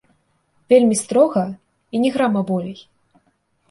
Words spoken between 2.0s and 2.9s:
ні грама болей.